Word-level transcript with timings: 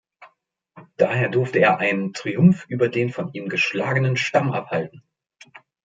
Daher 0.97 1.29
durfte 1.29 1.59
er 1.59 1.77
einen 1.77 2.11
Triumph 2.13 2.65
über 2.67 2.89
den 2.89 3.11
von 3.11 3.31
ihm 3.33 3.49
geschlagenen 3.49 4.17
Stamm 4.17 4.51
abhalten. 4.51 5.03